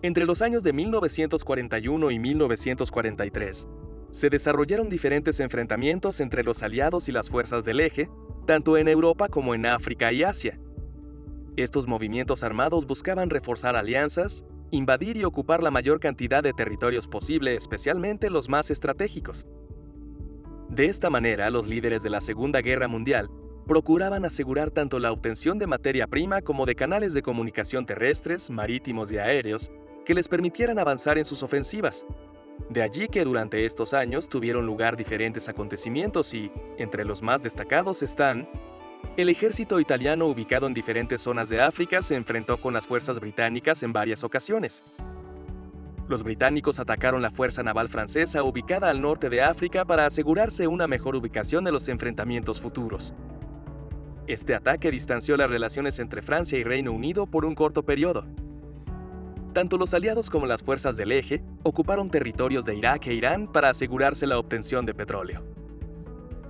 Entre 0.00 0.26
los 0.26 0.42
años 0.42 0.62
de 0.62 0.72
1941 0.72 2.12
y 2.12 2.18
1943, 2.20 3.68
se 4.12 4.30
desarrollaron 4.30 4.88
diferentes 4.88 5.40
enfrentamientos 5.40 6.20
entre 6.20 6.44
los 6.44 6.62
aliados 6.62 7.08
y 7.08 7.12
las 7.12 7.28
fuerzas 7.28 7.64
del 7.64 7.80
eje, 7.80 8.08
tanto 8.46 8.76
en 8.76 8.86
Europa 8.86 9.26
como 9.26 9.56
en 9.56 9.66
África 9.66 10.12
y 10.12 10.22
Asia. 10.22 10.60
Estos 11.56 11.88
movimientos 11.88 12.44
armados 12.44 12.86
buscaban 12.86 13.28
reforzar 13.28 13.74
alianzas, 13.74 14.44
invadir 14.72 15.16
y 15.16 15.24
ocupar 15.24 15.62
la 15.62 15.70
mayor 15.70 16.00
cantidad 16.00 16.42
de 16.42 16.52
territorios 16.52 17.06
posible, 17.06 17.54
especialmente 17.54 18.30
los 18.30 18.48
más 18.48 18.70
estratégicos. 18.70 19.46
De 20.68 20.86
esta 20.86 21.10
manera, 21.10 21.50
los 21.50 21.68
líderes 21.68 22.02
de 22.02 22.10
la 22.10 22.20
Segunda 22.20 22.62
Guerra 22.62 22.88
Mundial 22.88 23.30
procuraban 23.66 24.24
asegurar 24.24 24.70
tanto 24.70 24.98
la 24.98 25.12
obtención 25.12 25.58
de 25.58 25.66
materia 25.66 26.06
prima 26.06 26.40
como 26.40 26.66
de 26.66 26.74
canales 26.74 27.12
de 27.12 27.22
comunicación 27.22 27.86
terrestres, 27.86 28.50
marítimos 28.50 29.12
y 29.12 29.18
aéreos 29.18 29.70
que 30.04 30.14
les 30.14 30.26
permitieran 30.26 30.78
avanzar 30.78 31.18
en 31.18 31.24
sus 31.24 31.42
ofensivas, 31.42 32.04
de 32.70 32.82
allí 32.82 33.08
que 33.08 33.24
durante 33.24 33.64
estos 33.64 33.92
años 33.92 34.28
tuvieron 34.28 34.66
lugar 34.66 34.96
diferentes 34.96 35.48
acontecimientos 35.48 36.32
y, 36.34 36.50
entre 36.78 37.04
los 37.04 37.22
más 37.22 37.42
destacados 37.42 38.02
están, 38.02 38.48
el 39.16 39.28
ejército 39.28 39.78
italiano 39.78 40.26
ubicado 40.26 40.66
en 40.66 40.74
diferentes 40.74 41.20
zonas 41.20 41.48
de 41.48 41.60
África 41.60 42.02
se 42.02 42.14
enfrentó 42.14 42.56
con 42.58 42.72
las 42.72 42.86
fuerzas 42.86 43.20
británicas 43.20 43.82
en 43.82 43.92
varias 43.92 44.24
ocasiones. 44.24 44.84
Los 46.08 46.22
británicos 46.22 46.80
atacaron 46.80 47.22
la 47.22 47.30
fuerza 47.30 47.62
naval 47.62 47.88
francesa 47.88 48.42
ubicada 48.42 48.90
al 48.90 49.00
norte 49.00 49.30
de 49.30 49.42
África 49.42 49.84
para 49.84 50.06
asegurarse 50.06 50.66
una 50.66 50.86
mejor 50.86 51.16
ubicación 51.16 51.64
de 51.64 51.72
los 51.72 51.88
enfrentamientos 51.88 52.60
futuros. 52.60 53.14
Este 54.26 54.54
ataque 54.54 54.90
distanció 54.90 55.36
las 55.36 55.50
relaciones 55.50 55.98
entre 55.98 56.22
Francia 56.22 56.58
y 56.58 56.64
Reino 56.64 56.92
Unido 56.92 57.26
por 57.26 57.44
un 57.44 57.54
corto 57.54 57.82
periodo, 57.82 58.24
tanto 59.52 59.76
los 59.76 59.92
aliados 59.92 60.30
como 60.30 60.46
las 60.46 60.62
fuerzas 60.62 60.96
del 60.96 61.12
eje 61.12 61.42
ocuparon 61.62 62.10
territorios 62.10 62.64
de 62.64 62.74
Irak 62.74 63.06
e 63.06 63.14
Irán 63.14 63.46
para 63.52 63.68
asegurarse 63.68 64.26
la 64.26 64.38
obtención 64.38 64.86
de 64.86 64.94
petróleo. 64.94 65.42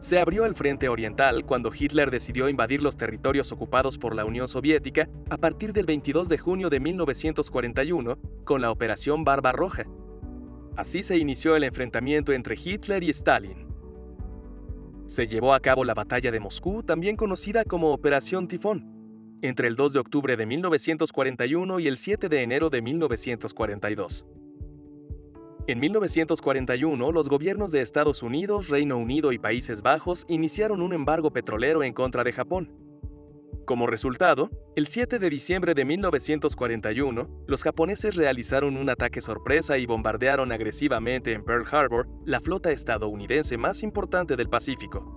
Se 0.03 0.19
abrió 0.19 0.47
el 0.47 0.57
frente 0.57 0.89
oriental 0.89 1.47
cuando 1.47 1.71
Hitler 1.73 2.11
decidió 2.11 2.49
invadir 2.49 2.83
los 2.83 2.97
territorios 2.97 3.53
ocupados 3.53 3.99
por 3.99 4.17
la 4.17 4.25
Unión 4.25 4.49
Soviética 4.49 5.09
a 5.31 5.37
partir 5.37 5.73
del 5.73 5.87
22 5.87 6.29
de 6.29 6.39
junio 6.39 6.69
de 6.71 6.81
1941 6.81 8.19
con 8.43 8.61
la 8.61 8.73
Operación 8.73 9.23
Barba 9.23 9.53
Roja. 9.53 9.85
Así 10.75 11.05
se 11.05 11.19
inició 11.19 11.55
el 11.55 11.63
enfrentamiento 11.63 12.33
entre 12.33 12.57
Hitler 12.57 13.05
y 13.05 13.11
Stalin. 13.11 13.69
Se 15.07 15.29
llevó 15.29 15.55
a 15.55 15.61
cabo 15.61 15.85
la 15.85 15.95
Batalla 15.95 16.33
de 16.33 16.41
Moscú, 16.41 16.83
también 16.83 17.15
conocida 17.15 17.63
como 17.65 17.93
Operación 17.93 18.49
Tifón, 18.49 19.39
entre 19.41 19.69
el 19.69 19.77
2 19.77 19.93
de 19.93 20.01
octubre 20.01 20.37
de 20.37 20.47
1941 20.47 21.79
y 21.79 21.87
el 21.87 21.97
7 21.97 22.29
de 22.29 22.43
enero 22.43 22.71
de 22.71 22.83
1942. 22.83 24.27
En 25.69 25.79
1941, 25.79 27.13
los 27.13 27.29
gobiernos 27.29 27.71
de 27.71 27.83
Estados 27.83 28.25
Unidos, 28.25 28.69
Reino 28.69 28.97
Unido 28.97 29.31
y 29.31 29.39
Países 29.39 29.81
Bajos 29.81 30.25
iniciaron 30.29 30.83
un 30.83 30.93
embargo 30.93 31.31
petrolero 31.33 31.85
en 31.85 31.93
contra 31.93 32.25
de 32.25 32.33
Japón. 32.33 32.73
Como 33.65 33.87
resultado, 33.87 34.51
el 34.75 34.89
7 34.89 35.21
de 35.21 35.31
diciembre 35.31 35.75
de 35.75 35.85
1941, 35.85 37.45
los 37.47 37.63
japoneses 37.63 38.17
realizaron 38.17 38.77
un 38.77 38.91
ataque 38.91 39.21
sorpresa 39.21 39.79
y 39.79 39.87
bombardearon 39.87 40.51
agresivamente 40.51 41.31
en 41.31 41.45
Pearl 41.45 41.65
Harbor 41.71 42.09
la 42.25 42.41
flota 42.41 42.73
estadounidense 42.73 43.57
más 43.57 43.85
importante 43.85 44.35
del 44.35 44.49
Pacífico. 44.49 45.17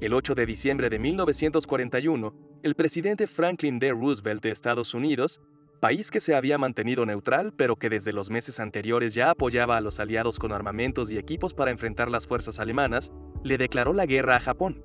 El 0.00 0.12
8 0.12 0.34
de 0.34 0.44
diciembre 0.44 0.90
de 0.90 0.98
1941, 0.98 2.34
el 2.64 2.74
presidente 2.74 3.28
Franklin 3.28 3.78
D. 3.78 3.92
Roosevelt 3.92 4.42
de 4.42 4.50
Estados 4.50 4.92
Unidos, 4.92 5.40
país 5.84 6.10
que 6.10 6.20
se 6.20 6.34
había 6.34 6.56
mantenido 6.56 7.04
neutral 7.04 7.52
pero 7.52 7.76
que 7.76 7.90
desde 7.90 8.14
los 8.14 8.30
meses 8.30 8.58
anteriores 8.58 9.12
ya 9.12 9.28
apoyaba 9.28 9.76
a 9.76 9.82
los 9.82 10.00
aliados 10.00 10.38
con 10.38 10.50
armamentos 10.50 11.10
y 11.10 11.18
equipos 11.18 11.52
para 11.52 11.70
enfrentar 11.70 12.10
las 12.10 12.26
fuerzas 12.26 12.58
alemanas, 12.58 13.12
le 13.42 13.58
declaró 13.58 13.92
la 13.92 14.06
guerra 14.06 14.36
a 14.36 14.40
Japón. 14.40 14.80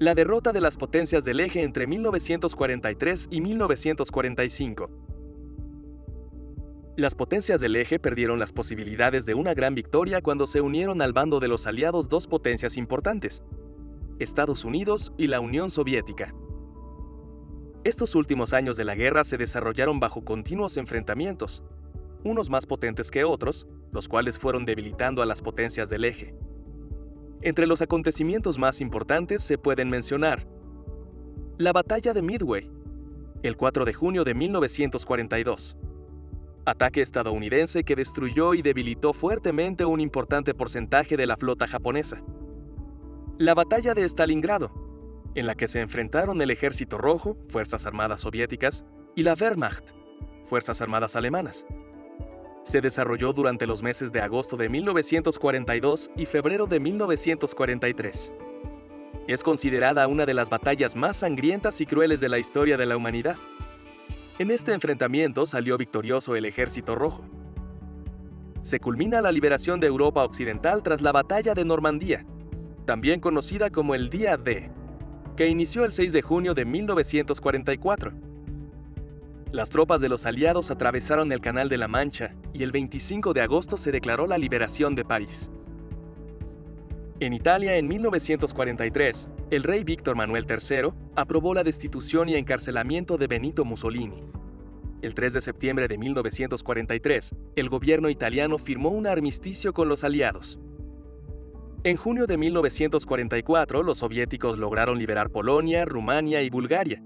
La 0.00 0.14
derrota 0.14 0.52
de 0.52 0.60
las 0.60 0.76
potencias 0.76 1.24
del 1.24 1.40
eje 1.40 1.62
entre 1.62 1.86
1943 1.86 3.28
y 3.30 3.40
1945. 3.40 4.90
Las 6.98 7.14
potencias 7.14 7.58
del 7.62 7.76
eje 7.76 7.98
perdieron 7.98 8.38
las 8.38 8.52
posibilidades 8.52 9.24
de 9.24 9.32
una 9.32 9.54
gran 9.54 9.74
victoria 9.74 10.20
cuando 10.20 10.46
se 10.46 10.60
unieron 10.60 11.00
al 11.00 11.14
bando 11.14 11.40
de 11.40 11.48
los 11.48 11.66
aliados 11.66 12.10
dos 12.10 12.26
potencias 12.26 12.76
importantes, 12.76 13.42
Estados 14.18 14.66
Unidos 14.66 15.14
y 15.16 15.28
la 15.28 15.40
Unión 15.40 15.70
Soviética. 15.70 16.34
Estos 17.84 18.14
últimos 18.14 18.54
años 18.54 18.78
de 18.78 18.84
la 18.84 18.94
guerra 18.94 19.24
se 19.24 19.36
desarrollaron 19.36 20.00
bajo 20.00 20.24
continuos 20.24 20.78
enfrentamientos, 20.78 21.62
unos 22.24 22.48
más 22.48 22.64
potentes 22.64 23.10
que 23.10 23.24
otros, 23.24 23.66
los 23.92 24.08
cuales 24.08 24.38
fueron 24.38 24.64
debilitando 24.64 25.20
a 25.20 25.26
las 25.26 25.42
potencias 25.42 25.90
del 25.90 26.06
eje. 26.06 26.34
Entre 27.42 27.66
los 27.66 27.82
acontecimientos 27.82 28.58
más 28.58 28.80
importantes 28.80 29.42
se 29.42 29.58
pueden 29.58 29.90
mencionar 29.90 30.46
la 31.58 31.74
Batalla 31.74 32.14
de 32.14 32.22
Midway, 32.22 32.70
el 33.42 33.54
4 33.54 33.84
de 33.84 33.92
junio 33.92 34.24
de 34.24 34.32
1942, 34.32 35.76
ataque 36.64 37.02
estadounidense 37.02 37.84
que 37.84 37.96
destruyó 37.96 38.54
y 38.54 38.62
debilitó 38.62 39.12
fuertemente 39.12 39.84
un 39.84 40.00
importante 40.00 40.54
porcentaje 40.54 41.18
de 41.18 41.26
la 41.26 41.36
flota 41.36 41.66
japonesa. 41.66 42.22
La 43.36 43.52
batalla 43.52 43.92
de 43.92 44.04
Stalingrado, 44.08 44.83
en 45.34 45.46
la 45.46 45.54
que 45.54 45.68
se 45.68 45.80
enfrentaron 45.80 46.40
el 46.40 46.50
Ejército 46.50 46.98
Rojo, 46.98 47.36
Fuerzas 47.48 47.86
Armadas 47.86 48.22
Soviéticas, 48.22 48.84
y 49.16 49.22
la 49.22 49.34
Wehrmacht, 49.34 49.90
Fuerzas 50.44 50.80
Armadas 50.80 51.16
Alemanas. 51.16 51.64
Se 52.64 52.80
desarrolló 52.80 53.32
durante 53.32 53.66
los 53.66 53.82
meses 53.82 54.10
de 54.10 54.20
agosto 54.20 54.56
de 54.56 54.68
1942 54.68 56.10
y 56.16 56.26
febrero 56.26 56.66
de 56.66 56.80
1943. 56.80 58.32
Es 59.26 59.42
considerada 59.42 60.06
una 60.06 60.26
de 60.26 60.34
las 60.34 60.50
batallas 60.50 60.96
más 60.96 61.18
sangrientas 61.18 61.80
y 61.80 61.86
crueles 61.86 62.20
de 62.20 62.28
la 62.28 62.38
historia 62.38 62.76
de 62.76 62.86
la 62.86 62.96
humanidad. 62.96 63.36
En 64.38 64.50
este 64.50 64.72
enfrentamiento 64.72 65.46
salió 65.46 65.76
victorioso 65.76 66.36
el 66.36 66.44
Ejército 66.44 66.94
Rojo. 66.94 67.24
Se 68.62 68.80
culmina 68.80 69.20
la 69.20 69.30
liberación 69.30 69.78
de 69.78 69.86
Europa 69.86 70.24
Occidental 70.24 70.82
tras 70.82 71.02
la 71.02 71.12
Batalla 71.12 71.54
de 71.54 71.64
Normandía, 71.64 72.24
también 72.86 73.20
conocida 73.20 73.70
como 73.70 73.94
el 73.94 74.08
Día 74.08 74.36
D, 74.36 74.70
que 75.36 75.48
inició 75.48 75.84
el 75.84 75.92
6 75.92 76.12
de 76.12 76.22
junio 76.22 76.54
de 76.54 76.64
1944. 76.64 78.12
Las 79.52 79.70
tropas 79.70 80.00
de 80.00 80.08
los 80.08 80.26
aliados 80.26 80.70
atravesaron 80.70 81.30
el 81.32 81.40
Canal 81.40 81.68
de 81.68 81.78
la 81.78 81.88
Mancha 81.88 82.34
y 82.52 82.62
el 82.62 82.72
25 82.72 83.32
de 83.32 83.40
agosto 83.40 83.76
se 83.76 83.92
declaró 83.92 84.26
la 84.26 84.38
liberación 84.38 84.94
de 84.94 85.04
París. 85.04 85.50
En 87.20 87.32
Italia, 87.32 87.76
en 87.76 87.86
1943, 87.86 89.28
el 89.50 89.62
rey 89.62 89.84
Víctor 89.84 90.16
Manuel 90.16 90.46
III 90.48 90.90
aprobó 91.14 91.54
la 91.54 91.62
destitución 91.62 92.28
y 92.28 92.34
encarcelamiento 92.34 93.16
de 93.16 93.28
Benito 93.28 93.64
Mussolini. 93.64 94.24
El 95.02 95.14
3 95.14 95.34
de 95.34 95.40
septiembre 95.40 95.86
de 95.86 95.98
1943, 95.98 97.34
el 97.54 97.68
gobierno 97.68 98.08
italiano 98.08 98.58
firmó 98.58 98.88
un 98.88 99.06
armisticio 99.06 99.72
con 99.72 99.88
los 99.88 100.02
aliados, 100.02 100.58
en 101.84 101.98
junio 101.98 102.26
de 102.26 102.38
1944, 102.38 103.82
los 103.82 103.98
soviéticos 103.98 104.58
lograron 104.58 104.98
liberar 104.98 105.28
Polonia, 105.30 105.84
Rumania 105.84 106.42
y 106.42 106.48
Bulgaria. 106.48 107.02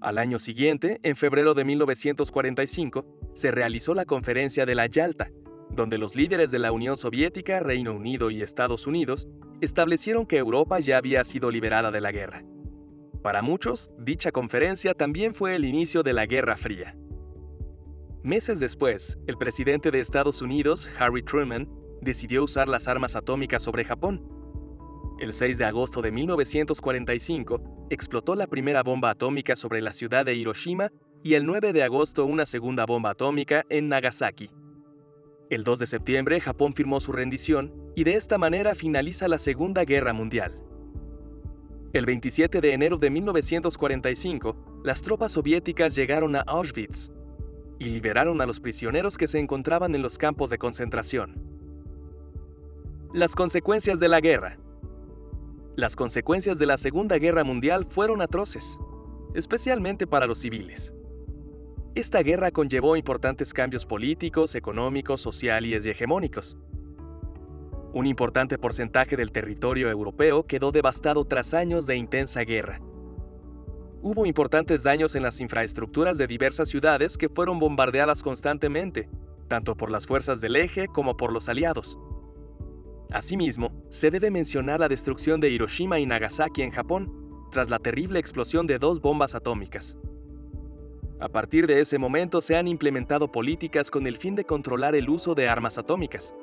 Al 0.00 0.18
año 0.18 0.40
siguiente, 0.40 0.98
en 1.04 1.14
febrero 1.14 1.54
de 1.54 1.64
1945, 1.64 3.06
se 3.32 3.52
realizó 3.52 3.94
la 3.94 4.04
Conferencia 4.04 4.66
de 4.66 4.74
la 4.74 4.86
Yalta, 4.86 5.30
donde 5.70 5.98
los 5.98 6.16
líderes 6.16 6.50
de 6.50 6.58
la 6.58 6.72
Unión 6.72 6.96
Soviética, 6.96 7.60
Reino 7.60 7.94
Unido 7.94 8.30
y 8.30 8.42
Estados 8.42 8.88
Unidos 8.88 9.28
establecieron 9.60 10.26
que 10.26 10.38
Europa 10.38 10.80
ya 10.80 10.98
había 10.98 11.22
sido 11.22 11.52
liberada 11.52 11.92
de 11.92 12.00
la 12.00 12.10
guerra. 12.10 12.44
Para 13.22 13.40
muchos, 13.40 13.92
dicha 14.00 14.32
conferencia 14.32 14.94
también 14.94 15.32
fue 15.32 15.54
el 15.54 15.64
inicio 15.64 16.02
de 16.02 16.12
la 16.12 16.26
Guerra 16.26 16.56
Fría. 16.56 16.96
Meses 18.24 18.58
después, 18.58 19.18
el 19.28 19.36
presidente 19.36 19.92
de 19.92 20.00
Estados 20.00 20.42
Unidos, 20.42 20.88
Harry 20.98 21.22
Truman, 21.22 21.68
decidió 22.00 22.44
usar 22.44 22.68
las 22.68 22.88
armas 22.88 23.16
atómicas 23.16 23.62
sobre 23.62 23.84
Japón. 23.84 24.22
El 25.18 25.32
6 25.32 25.58
de 25.58 25.64
agosto 25.64 26.02
de 26.02 26.12
1945, 26.12 27.86
explotó 27.90 28.34
la 28.34 28.46
primera 28.46 28.82
bomba 28.82 29.10
atómica 29.10 29.56
sobre 29.56 29.80
la 29.80 29.92
ciudad 29.92 30.26
de 30.26 30.34
Hiroshima 30.34 30.90
y 31.22 31.34
el 31.34 31.46
9 31.46 31.72
de 31.72 31.82
agosto 31.82 32.26
una 32.26 32.46
segunda 32.46 32.84
bomba 32.84 33.10
atómica 33.10 33.64
en 33.70 33.88
Nagasaki. 33.88 34.50
El 35.48 35.64
2 35.64 35.78
de 35.78 35.86
septiembre 35.86 36.40
Japón 36.40 36.74
firmó 36.74 37.00
su 37.00 37.12
rendición 37.12 37.72
y 37.94 38.04
de 38.04 38.14
esta 38.14 38.36
manera 38.36 38.74
finaliza 38.74 39.28
la 39.28 39.38
Segunda 39.38 39.84
Guerra 39.84 40.12
Mundial. 40.12 40.60
El 41.92 42.04
27 42.04 42.60
de 42.60 42.72
enero 42.72 42.98
de 42.98 43.10
1945, 43.10 44.82
las 44.84 45.00
tropas 45.02 45.32
soviéticas 45.32 45.94
llegaron 45.94 46.36
a 46.36 46.40
Auschwitz, 46.40 47.10
y 47.78 47.86
liberaron 47.86 48.40
a 48.40 48.46
los 48.46 48.60
prisioneros 48.60 49.16
que 49.16 49.26
se 49.26 49.38
encontraban 49.38 49.94
en 49.94 50.02
los 50.02 50.18
campos 50.18 50.50
de 50.50 50.58
concentración. 50.58 51.55
Las 53.16 53.34
consecuencias 53.34 53.98
de 53.98 54.08
la 54.08 54.20
guerra. 54.20 54.58
Las 55.74 55.96
consecuencias 55.96 56.58
de 56.58 56.66
la 56.66 56.76
Segunda 56.76 57.16
Guerra 57.16 57.44
Mundial 57.44 57.86
fueron 57.86 58.20
atroces, 58.20 58.78
especialmente 59.34 60.06
para 60.06 60.26
los 60.26 60.36
civiles. 60.36 60.92
Esta 61.94 62.22
guerra 62.22 62.50
conllevó 62.50 62.94
importantes 62.94 63.54
cambios 63.54 63.86
políticos, 63.86 64.54
económicos, 64.54 65.22
sociales 65.22 65.86
y 65.86 65.88
hegemónicos. 65.88 66.58
Un 67.94 68.06
importante 68.06 68.58
porcentaje 68.58 69.16
del 69.16 69.32
territorio 69.32 69.88
europeo 69.88 70.46
quedó 70.46 70.70
devastado 70.70 71.24
tras 71.24 71.54
años 71.54 71.86
de 71.86 71.96
intensa 71.96 72.42
guerra 72.42 72.82
hubo 74.02 74.24
importantes 74.26 74.84
daños 74.84 75.16
en 75.16 75.24
las 75.24 75.40
infraestructuras 75.40 76.16
de 76.16 76.28
diversas 76.28 76.68
ciudades 76.68 77.18
que 77.18 77.28
fueron 77.28 77.58
bombardeadas 77.58 78.22
constantemente, 78.22 79.08
tanto 79.48 79.74
por 79.74 79.90
las 79.90 80.06
fuerzas 80.06 80.40
del 80.40 80.54
eje 80.54 80.86
como 80.86 81.16
por 81.16 81.32
los 81.32 81.48
aliados. 81.48 81.98
Asimismo, 83.10 83.72
se 83.88 84.10
debe 84.10 84.30
mencionar 84.30 84.80
la 84.80 84.88
destrucción 84.88 85.40
de 85.40 85.50
Hiroshima 85.50 85.98
y 85.98 86.06
Nagasaki 86.06 86.62
en 86.62 86.70
Japón, 86.70 87.48
tras 87.50 87.70
la 87.70 87.78
terrible 87.78 88.18
explosión 88.18 88.66
de 88.66 88.78
dos 88.78 89.00
bombas 89.00 89.34
atómicas. 89.34 89.96
A 91.18 91.28
partir 91.28 91.66
de 91.66 91.80
ese 91.80 91.98
momento 91.98 92.40
se 92.40 92.56
han 92.56 92.68
implementado 92.68 93.32
políticas 93.32 93.90
con 93.90 94.06
el 94.06 94.18
fin 94.18 94.34
de 94.34 94.44
controlar 94.44 94.94
el 94.94 95.08
uso 95.08 95.34
de 95.34 95.48
armas 95.48 95.78
atómicas. 95.78 96.34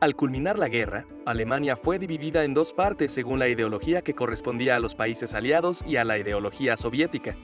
Al 0.00 0.16
culminar 0.16 0.58
la 0.58 0.68
guerra, 0.68 1.06
Alemania 1.24 1.76
fue 1.76 1.98
dividida 1.98 2.44
en 2.44 2.52
dos 2.52 2.72
partes 2.72 3.12
según 3.12 3.38
la 3.38 3.48
ideología 3.48 4.02
que 4.02 4.14
correspondía 4.14 4.74
a 4.76 4.80
los 4.80 4.94
países 4.94 5.34
aliados 5.34 5.84
y 5.86 5.96
a 5.96 6.04
la 6.04 6.18
ideología 6.18 6.76
soviética. 6.76 7.36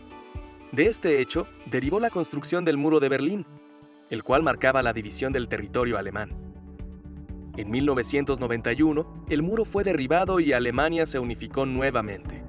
De 0.73 0.87
este 0.87 1.21
hecho, 1.21 1.47
derivó 1.67 2.01
la 2.01 2.11
construcción 2.11 2.65
del 2.65 2.77
Muro 2.77 2.99
de 2.99 3.09
Berlín, 3.09 3.47
el 4.11 4.25
cual 4.25 4.43
marcaba 4.43 4.83
la 4.83 4.93
división 4.93 5.33
del 5.33 5.49
territorio 5.49 5.97
alemán. 5.97 6.50
En 7.61 7.71
1991, 7.71 9.27
el 9.29 9.43
muro 9.43 9.67
fue 9.67 9.85
derribado 9.85 10.41
y 10.41 10.55
Alemania 10.55 11.05
se 11.05 11.19
unificó 11.19 11.67
nuevamente. 11.67 12.43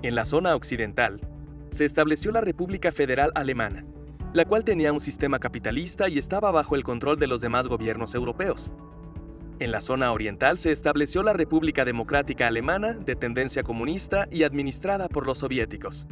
En 0.00 0.14
la 0.14 0.24
zona 0.24 0.56
occidental, 0.56 1.20
se 1.68 1.84
estableció 1.84 2.32
la 2.32 2.40
República 2.40 2.90
Federal 2.90 3.32
Alemana, 3.34 3.84
la 4.32 4.46
cual 4.46 4.64
tenía 4.64 4.94
un 4.94 5.00
sistema 5.00 5.38
capitalista 5.38 6.08
y 6.08 6.16
estaba 6.16 6.50
bajo 6.50 6.74
el 6.74 6.84
control 6.84 7.18
de 7.18 7.26
los 7.26 7.42
demás 7.42 7.68
gobiernos 7.68 8.14
europeos. 8.14 8.72
En 9.58 9.72
la 9.72 9.82
zona 9.82 10.10
oriental 10.10 10.56
se 10.56 10.72
estableció 10.72 11.22
la 11.22 11.34
República 11.34 11.84
Democrática 11.84 12.46
Alemana, 12.46 12.94
de 12.94 13.14
tendencia 13.14 13.62
comunista 13.62 14.26
y 14.30 14.44
administrada 14.44 15.06
por 15.06 15.26
los 15.26 15.36
soviéticos. 15.36 16.06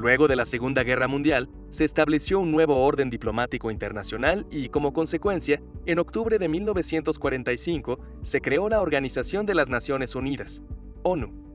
Luego 0.00 0.28
de 0.28 0.36
la 0.36 0.46
Segunda 0.46 0.82
Guerra 0.82 1.08
Mundial, 1.08 1.50
se 1.68 1.84
estableció 1.84 2.40
un 2.40 2.50
nuevo 2.50 2.84
orden 2.84 3.10
diplomático 3.10 3.70
internacional 3.70 4.46
y, 4.50 4.70
como 4.70 4.94
consecuencia, 4.94 5.60
en 5.84 5.98
octubre 5.98 6.38
de 6.38 6.48
1945 6.48 8.00
se 8.22 8.40
creó 8.40 8.70
la 8.70 8.80
Organización 8.80 9.44
de 9.44 9.54
las 9.54 9.68
Naciones 9.68 10.14
Unidas, 10.14 10.62
ONU, 11.02 11.50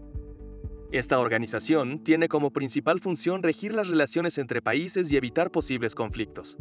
esta 0.91 1.19
organización 1.19 2.03
tiene 2.03 2.29
como 2.29 2.51
principal 2.51 3.01
función 3.01 3.43
regir 3.43 3.73
las 3.73 3.89
relaciones 3.89 4.37
entre 4.37 4.61
países 4.61 5.11
y 5.11 5.17
evitar 5.17 5.51
posibles 5.51 5.93
conflictos. 5.93 6.57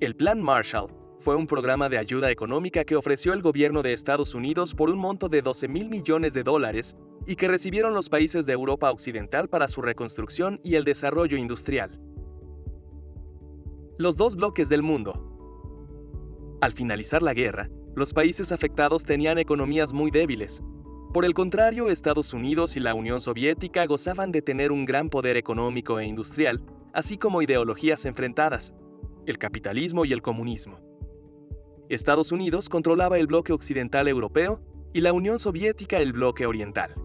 El 0.00 0.16
Plan 0.16 0.42
Marshall 0.42 0.88
fue 1.18 1.36
un 1.36 1.46
programa 1.46 1.88
de 1.88 1.98
ayuda 1.98 2.30
económica 2.30 2.84
que 2.84 2.96
ofreció 2.96 3.32
el 3.32 3.40
gobierno 3.40 3.82
de 3.82 3.92
Estados 3.92 4.34
Unidos 4.34 4.74
por 4.74 4.90
un 4.90 4.98
monto 4.98 5.28
de 5.28 5.42
12 5.42 5.68
mil 5.68 5.90
millones 5.90 6.34
de 6.34 6.42
dólares 6.42 6.96
y 7.26 7.36
que 7.36 7.48
recibieron 7.48 7.94
los 7.94 8.08
países 8.08 8.46
de 8.46 8.52
Europa 8.52 8.90
Occidental 8.90 9.48
para 9.48 9.68
su 9.68 9.82
reconstrucción 9.82 10.60
y 10.62 10.74
el 10.74 10.84
desarrollo 10.84 11.36
industrial. 11.36 12.00
Los 13.98 14.16
dos 14.16 14.36
bloques 14.36 14.68
del 14.68 14.82
mundo. 14.82 16.58
Al 16.60 16.72
finalizar 16.72 17.22
la 17.22 17.34
guerra, 17.34 17.70
los 17.94 18.12
países 18.12 18.52
afectados 18.52 19.04
tenían 19.04 19.38
economías 19.38 19.92
muy 19.92 20.10
débiles, 20.10 20.62
por 21.14 21.24
el 21.24 21.32
contrario, 21.32 21.90
Estados 21.90 22.34
Unidos 22.34 22.76
y 22.76 22.80
la 22.80 22.92
Unión 22.92 23.20
Soviética 23.20 23.86
gozaban 23.86 24.32
de 24.32 24.42
tener 24.42 24.72
un 24.72 24.84
gran 24.84 25.10
poder 25.10 25.36
económico 25.36 26.00
e 26.00 26.06
industrial, 26.06 26.60
así 26.92 27.18
como 27.18 27.40
ideologías 27.40 28.04
enfrentadas, 28.04 28.74
el 29.24 29.38
capitalismo 29.38 30.04
y 30.04 30.12
el 30.12 30.22
comunismo. 30.22 30.80
Estados 31.88 32.32
Unidos 32.32 32.68
controlaba 32.68 33.16
el 33.16 33.28
bloque 33.28 33.52
occidental 33.52 34.08
europeo 34.08 34.60
y 34.92 35.02
la 35.02 35.12
Unión 35.12 35.38
Soviética 35.38 35.98
el 35.98 36.12
bloque 36.12 36.46
oriental. 36.46 36.96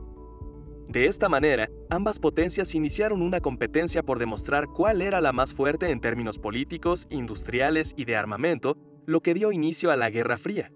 De 0.89 1.05
esta 1.05 1.29
manera, 1.29 1.69
ambas 1.91 2.17
potencias 2.17 2.73
iniciaron 2.73 3.21
una 3.21 3.41
competencia 3.41 4.01
por 4.01 4.17
demostrar 4.17 4.65
cuál 4.65 5.03
era 5.03 5.21
la 5.21 5.31
más 5.31 5.53
fuerte 5.53 5.91
en 5.91 6.01
términos 6.01 6.39
políticos, 6.39 7.05
industriales 7.11 7.93
y 7.95 8.05
de 8.05 8.15
armamento, 8.15 8.75
lo 9.05 9.21
que 9.21 9.35
dio 9.35 9.51
inicio 9.51 9.91
a 9.91 9.95
la 9.95 10.09
Guerra 10.09 10.39
Fría. 10.39 10.71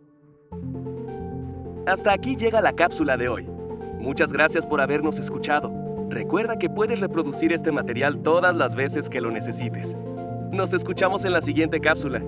Hasta 1.88 2.14
aquí 2.14 2.36
llega 2.36 2.62
la 2.62 2.74
cápsula 2.74 3.18
de 3.18 3.28
hoy. 3.28 3.48
Muchas 4.00 4.32
gracias 4.32 4.68
por 4.68 4.82
habernos 4.82 5.18
escuchado. 5.18 5.74
Recuerda 6.12 6.60
que 6.60 6.70
puedes 6.70 7.00
reproducir 7.00 7.52
este 7.52 7.72
material 7.72 8.22
todas 8.22 8.56
las 8.56 8.76
veces 8.76 9.10
que 9.10 9.20
lo 9.20 9.32
necesites. 9.32 9.98
Nos 10.52 10.76
escuchamos 10.76 11.26
en 11.26 11.34
la 11.34 11.42
siguiente 11.42 11.80
cápsula. 11.80 12.24